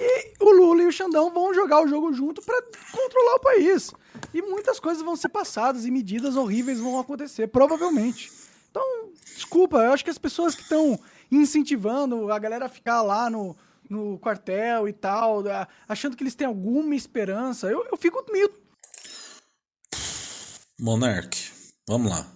[0.01, 3.91] E o Lula e o Xandão vão jogar o jogo junto para controlar o país.
[4.33, 8.31] E muitas coisas vão ser passadas e medidas horríveis vão acontecer, provavelmente.
[8.71, 10.99] Então, desculpa, eu acho que as pessoas que estão
[11.31, 13.57] incentivando a galera a ficar lá no,
[13.93, 15.45] no quartel e tal,
[15.87, 17.69] achando que eles têm alguma esperança.
[17.69, 18.51] Eu, eu fico meio.
[20.81, 21.39] Monark,
[21.87, 22.27] vamos lá.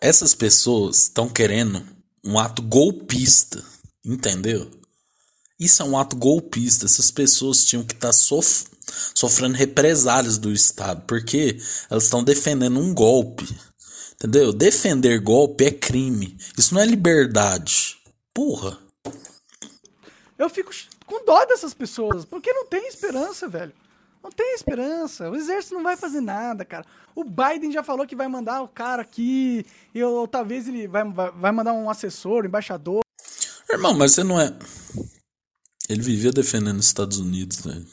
[0.00, 1.84] Essas pessoas estão querendo
[2.24, 3.64] um ato golpista,
[4.04, 4.70] entendeu?
[5.58, 6.86] Isso é um ato golpista.
[6.86, 8.64] Essas pessoas tinham que estar tá sof
[9.14, 13.46] sofrendo represálias do Estado, porque elas estão defendendo um golpe.
[14.14, 14.52] Entendeu?
[14.52, 16.36] Defender golpe é crime.
[16.56, 17.96] Isso não é liberdade.
[18.34, 18.78] Porra.
[20.40, 20.72] Eu fico
[21.04, 23.74] com dó dessas pessoas, porque não tem esperança, velho.
[24.24, 25.28] Não tem esperança.
[25.28, 26.86] O exército não vai fazer nada, cara.
[27.14, 31.04] O Biden já falou que vai mandar o cara aqui, e ou, talvez ele vai,
[31.04, 33.02] vai, vai mandar um assessor, um embaixador.
[33.68, 34.50] Irmão, mas você não é.
[35.90, 37.86] Ele vivia defendendo os Estados Unidos, velho.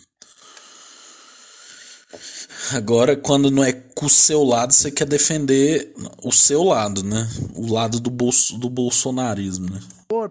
[2.71, 7.29] Agora, quando não é com o seu lado, você quer defender o seu lado, né?
[7.55, 9.81] O lado do, bolso, do bolsonarismo, né?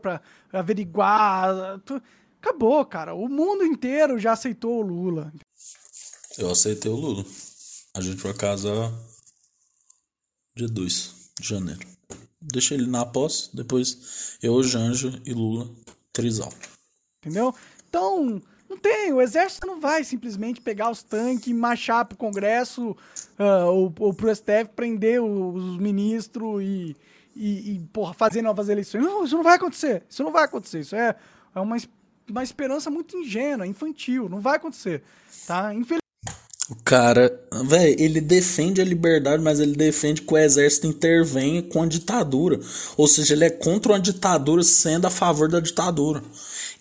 [0.01, 0.23] Pra
[0.59, 1.81] averiguar.
[2.41, 3.15] Acabou, cara.
[3.15, 5.33] O mundo inteiro já aceitou o Lula.
[6.39, 7.25] Eu aceitei o Lula.
[7.95, 8.93] A gente vai casar
[10.55, 11.87] dia 2 de janeiro.
[12.41, 15.69] Deixa ele na posse, depois eu, Janja e Lula,
[16.13, 16.53] trisal.
[17.21, 17.55] Entendeu?
[17.89, 19.13] Então, não tem.
[19.13, 24.35] O exército não vai simplesmente pegar os tanques, marchar pro Congresso uh, ou, ou pro
[24.35, 26.97] STF, prender os ministros e
[27.37, 29.05] e, e porra, fazer novas eleições.
[29.05, 30.03] Não, isso não vai acontecer.
[30.09, 30.81] Isso não vai acontecer.
[30.81, 31.15] Isso é,
[31.55, 31.77] é uma,
[32.29, 34.29] uma esperança muito ingênua, infantil.
[34.29, 35.03] Não vai acontecer.
[35.47, 35.73] Tá?
[35.75, 36.01] Infelizmente.
[36.69, 41.83] O cara, velho, ele defende a liberdade, mas ele defende que o exército intervenha com
[41.83, 42.59] a ditadura.
[42.97, 46.25] Ou seja, ele é contra uma ditadura sendo a favor da ditadura.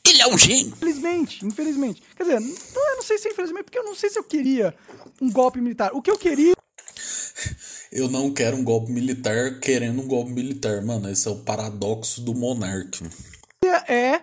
[0.07, 0.73] Ele é um gênio.
[0.75, 2.01] Infelizmente, infelizmente.
[2.15, 4.23] Quer dizer, não, eu não sei se é infelizmente, porque eu não sei se eu
[4.23, 4.73] queria
[5.21, 5.91] um golpe militar.
[5.93, 6.55] O que eu queria
[7.95, 10.81] eu não quero um golpe militar querendo um golpe militar.
[10.81, 13.09] Mano, esse é o paradoxo do monarca.
[13.87, 14.21] É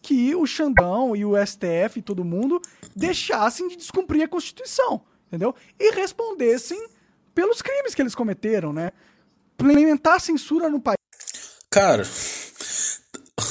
[0.00, 2.62] que o Xandão e o STF e todo mundo
[2.94, 5.52] deixassem de descumprir a Constituição, entendeu?
[5.78, 6.88] E respondessem
[7.34, 8.92] pelos crimes que eles cometeram, né?
[9.60, 10.96] Implementar censura no país.
[11.68, 12.04] Cara,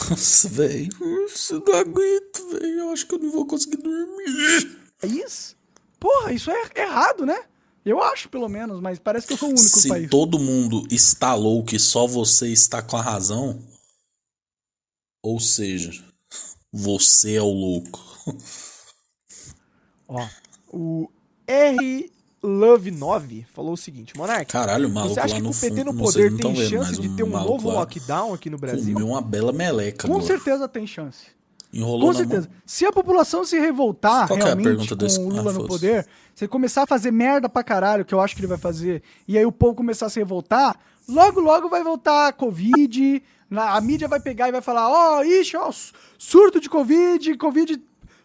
[0.09, 0.89] Nossa, velho.
[1.01, 2.79] Eu não aguento, velho.
[2.79, 4.79] Eu acho que eu não vou conseguir dormir.
[5.03, 5.57] É isso?
[5.99, 7.43] Porra, isso é errado, né?
[7.87, 10.09] Eu acho, pelo menos, mas parece que eu sou o único Se país.
[10.09, 13.63] todo mundo está louco e só você está com a razão,
[15.23, 16.03] ou seja,
[16.69, 17.97] você é o louco.
[20.05, 20.27] Ó,
[20.67, 21.09] o
[21.47, 22.11] R
[22.43, 24.51] Love 9 falou o seguinte, Monark.
[24.51, 27.29] Caralho, maluco Você acha que no o PT no poder tem chance de ter um
[27.29, 28.93] novo lá lockdown aqui no Brasil?
[28.93, 30.27] Comeu uma bela meleca Com agora.
[30.27, 31.36] certeza tem chance.
[31.77, 32.47] Enrolou Com certeza.
[32.49, 32.57] mão.
[32.65, 35.67] Se a população se revoltar Qual é realmente pergunta com desse- o Lula Ah, no
[35.67, 39.03] poder, se começar a fazer merda pra caralho, que eu acho que ele vai fazer,
[39.27, 40.75] e aí o povo começar a se revoltar,
[41.07, 45.55] logo, logo vai voltar a Covid, a mídia vai pegar e vai falar, ó, ixi,
[45.55, 47.79] ó, su- surto de Covid, Covid,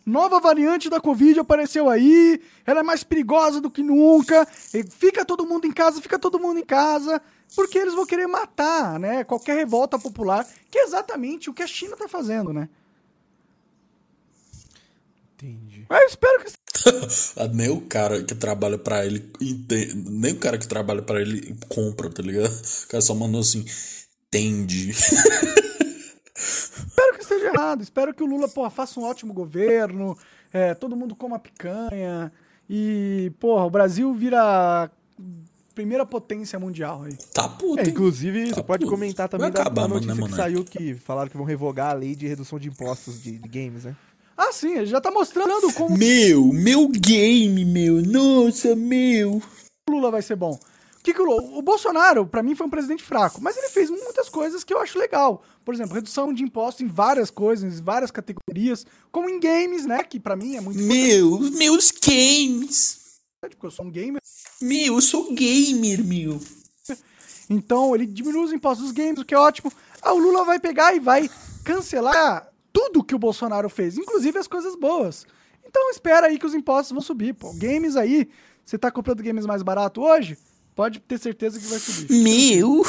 [0.05, 5.25] nova variante da Covid apareceu aí, ela é mais perigosa do que nunca, e fica
[5.25, 7.21] todo mundo em casa, fica todo mundo em casa,
[7.55, 11.67] porque eles vão querer matar, né, qualquer revolta popular, que é exatamente o que a
[11.67, 12.69] China tá fazendo, né.
[15.43, 15.87] Entendi.
[15.89, 16.53] Mas eu espero que
[17.55, 21.57] Nem o cara que trabalha pra ele entende, nem o cara que trabalha pra ele
[21.69, 22.51] compra, tá ligado?
[22.53, 23.65] O cara só mandou assim,
[24.29, 24.91] entende.
[26.35, 27.83] Espero que esteja errado.
[27.83, 30.17] Espero que o Lula, porra, faça um ótimo governo,
[30.53, 32.33] é, todo mundo coma picanha
[32.69, 34.91] e, porra, o Brasil vira a
[35.75, 37.17] primeira potência mundial aí.
[37.33, 38.97] Tá puto, É, inclusive, Tá você pode puto.
[38.97, 40.43] comentar Vai também da, acabar, da mano, notícia né, que Monark?
[40.43, 43.85] saiu que falaram que vão revogar a lei de redução de impostos de, de games,
[43.85, 43.95] né?
[44.45, 48.03] Ah, sim, ele já tá mostrando como Meu, meu game, meu.
[48.03, 49.41] Nossa, meu.
[49.89, 50.59] o Lula vai ser bom.
[50.99, 53.89] O que que o, o Bolsonaro, pra mim, foi um presidente fraco, mas ele fez
[53.91, 55.43] muitas coisas que eu acho legal.
[55.65, 60.03] Por exemplo, redução de impostos em várias coisas, em várias categorias, como em games, né,
[60.03, 62.99] que pra mim é muito Meu, meus games.
[63.39, 64.21] importante, porque eu sou um gamer.
[64.61, 66.41] Meu, eu sou gamer, meu.
[67.51, 69.73] Então ele diminui os impostos dos games, o que é ótimo.
[70.01, 71.29] Ah, o Lula vai pegar e vai
[71.65, 75.27] cancelar tudo que o Bolsonaro fez, inclusive as coisas boas.
[75.65, 77.53] Então espera aí que os impostos vão subir, pô.
[77.55, 78.29] Games aí,
[78.65, 80.37] você tá comprando games mais barato hoje?
[80.75, 82.23] Pode ter certeza que vai subir.
[82.23, 82.83] Meu,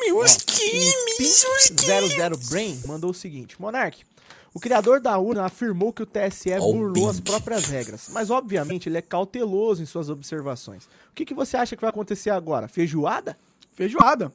[0.00, 2.14] meus games, meus games.
[2.14, 4.04] 00 Brain mandou o seguinte: Monark,
[4.52, 8.28] o criador da urna afirmou que o TSE Ó o burlou as próprias regras, mas
[8.28, 10.84] obviamente ele é cauteloso em suas observações.
[11.10, 12.66] O que, que você acha que vai acontecer agora?
[12.66, 13.38] Feijoada?
[13.72, 14.32] Feijoada.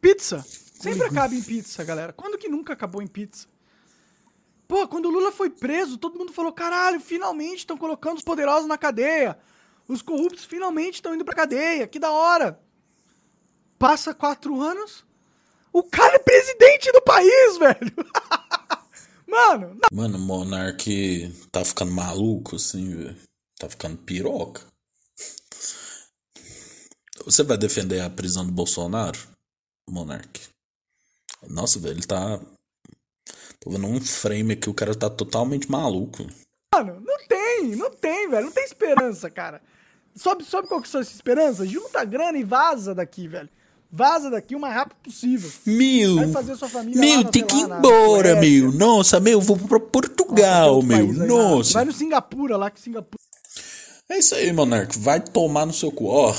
[0.00, 0.44] Pizza.
[0.80, 2.12] Sempre acaba em pizza, galera.
[2.12, 3.46] Quando que nunca acabou em pizza?
[4.68, 8.68] Pô, quando o Lula foi preso, todo mundo falou: caralho, finalmente estão colocando os poderosos
[8.68, 9.38] na cadeia.
[9.88, 11.86] Os corruptos finalmente estão indo pra cadeia.
[11.86, 12.60] Que da hora.
[13.78, 15.04] Passa quatro anos,
[15.72, 17.94] o cara é presidente do país, velho.
[19.26, 19.78] Mano.
[19.92, 23.16] Mano, o Monark tá ficando maluco, assim, velho.
[23.58, 24.64] Tá ficando piroca.
[27.24, 29.18] Você vai defender a prisão do Bolsonaro,
[29.88, 30.40] Monark?
[31.48, 32.40] Nossa, velho, ele tá.
[33.66, 36.24] Tô vendo um frame aqui, o cara tá totalmente maluco.
[36.72, 38.44] Mano, não tem, não tem, velho.
[38.46, 39.60] Não tem esperança, cara.
[40.14, 41.68] Sabe, sabe qual que são essas esperanças?
[41.68, 43.48] Junta a grana e vaza daqui, velho.
[43.90, 45.50] Vaza daqui o mais rápido possível.
[45.66, 46.14] Meu!
[46.14, 48.40] Vai fazer sua família Meu, na- tem que ir na embora, Suécia.
[48.62, 48.70] meu.
[48.72, 50.98] Nossa, meu, vou pra Portugal, Outro meu.
[50.98, 51.72] aí, Nossa.
[51.72, 53.18] Vai no Singapura lá, que Singapura.
[54.08, 54.96] É isso aí, Monark.
[54.96, 56.06] Vai tomar no seu cu.
[56.06, 56.32] Ó,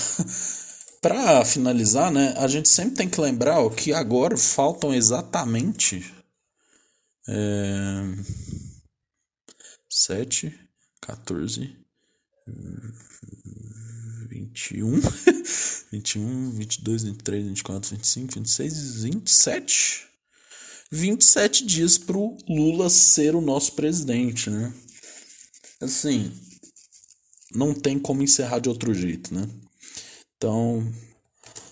[1.01, 2.33] pra finalizar, né?
[2.37, 6.13] A gente sempre tem que lembrar ó, que agora faltam exatamente.
[7.27, 8.03] É,
[9.89, 10.53] 7,
[11.01, 11.75] 14,
[14.29, 15.01] 21,
[15.91, 20.07] 21, 22, 23, 24, 25, 26, 27.
[20.89, 24.73] 27 dias pro Lula ser o nosso presidente, né?
[25.81, 26.31] Assim,
[27.53, 29.47] não tem como encerrar de outro jeito, né?
[30.37, 30.85] Então,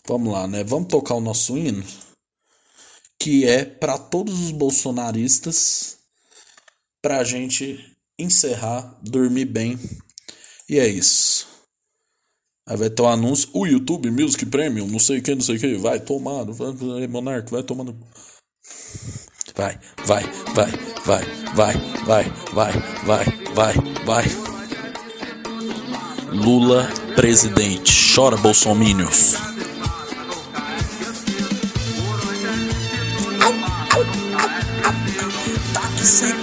[0.07, 0.63] vamos lá, né?
[0.63, 1.83] Vamos tocar o nosso hino,
[3.25, 5.97] que é para todos os bolsonaristas,
[7.01, 7.83] pra gente
[8.19, 9.79] encerrar, dormir bem.
[10.69, 11.47] E é isso.
[12.69, 15.55] Aí vai ter um anúncio, o YouTube Music Premium, não sei o que, não sei
[15.55, 17.97] o que, vai tomar, vai, Monark, vai tomando.
[19.55, 20.71] Vai, vai, vai,
[21.03, 21.23] vai,
[21.55, 22.73] vai, vai, vai,
[23.05, 23.73] vai, vai,
[24.05, 24.25] vai.
[26.31, 28.13] Lula presidente.
[28.13, 29.44] Chora, bolsominions.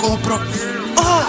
[0.03, 0.35] compro.
[0.99, 1.23] Oh!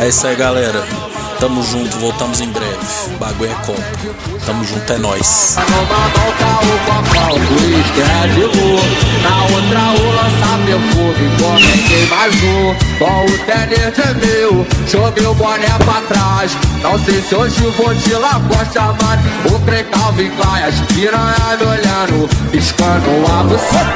[0.00, 0.82] É isso aí, galera.
[1.38, 2.78] Tamo junto, voltamos em breve.
[3.20, 3.84] Bagulho é compra.
[4.46, 5.56] Tamo junto, é nóis.
[9.22, 9.84] Na outra
[10.54, 10.80] o meu
[12.04, 12.74] comentei mais um
[13.04, 16.56] o tênis de mil, joguei o boné pra trás.
[16.82, 21.64] Não sei se hoje vou de Lacoste Armado O Grey Calvin Klein, as piranha me
[21.64, 23.94] olhando Piscando a buceta.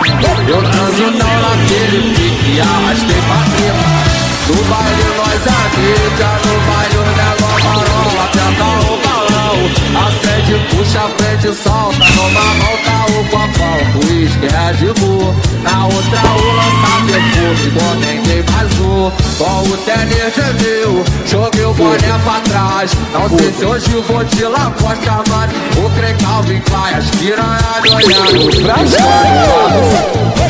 [0.48, 4.18] Eu transo não naquele pique, arrastei pra cima.
[4.48, 8.24] No baile nós é mídia, no baile o negócio marola.
[8.24, 9.07] Aperta o
[9.48, 9.64] balão,
[10.06, 12.40] acende, puxa, frente, solta Numa
[12.84, 15.34] tá o copão, o uísque é de Bull.
[15.62, 21.74] Na outra o lança perfume, comentei mais um Com o tênis de mil, joguei o
[21.74, 22.90] boné pra trás.
[23.12, 27.90] Não sei se hoje vou de Lacoste Armani O Grey Calvin Klein, as piranha me
[27.90, 28.50] olhando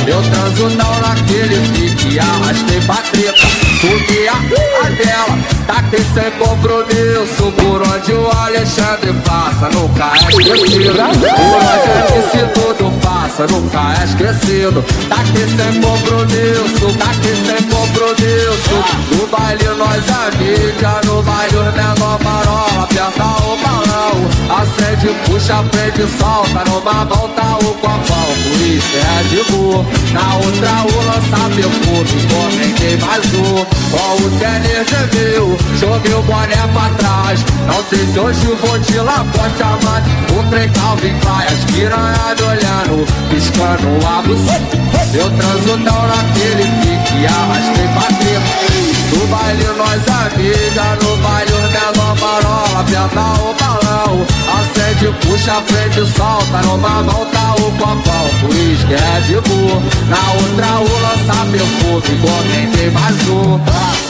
[0.06, 3.46] Eu transo não naquele pique, arrastei pra treta.
[3.80, 10.94] Porque a, a dela tá sem compromisso Por onde o Alexandre passa Nunca é esquecido.
[10.94, 14.84] Por onde a MC tudo passa Nunca é esquecido.
[15.08, 18.76] Tá sem compromisso Tá sem compromisso.
[19.12, 25.08] No baile nós é mídia No baile os menor marola Aperta o balão Acende,
[25.38, 27.98] puxa, prende, solta Numa tá o copão.
[28.42, 34.30] Por isso é de boa Na outra o lança perfume Comentei mais um com o
[34.38, 37.40] tênis de mil, joguei o boné pra trás.
[37.66, 42.42] Não sei se hoje vou de Lacoste Armani O trem Calvin Klein, as piranha me
[42.42, 44.76] olhando Piscando a buceta.
[45.14, 48.67] Eu transo não naquele pique Arrastei pra treta
[49.10, 54.26] no baile nós amiga, no baile os menor marola Aperta o balão,
[54.58, 60.80] acende, puxa, frente, solta Numa mão tá o copão, uísque é de boa Na outra
[60.80, 63.58] o lança perfume, comentei mais um.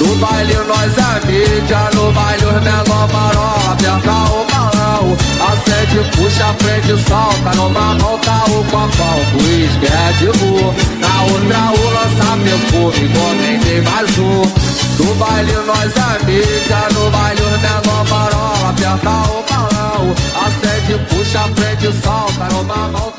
[0.00, 0.92] No baile nós
[1.24, 5.16] mídia, no baile os menor marola Aperta o balão,
[5.48, 12.36] acende, puxa, frente, solta Numa mão tá o copão, uísque é Na outra o lança
[12.44, 13.08] perfume,
[13.82, 14.42] mais um
[15.02, 15.92] no baile nós
[16.24, 20.14] mídia, no baile os menor marola Aperta o balão,
[20.46, 23.12] acende, puxa, frente, solta numa mão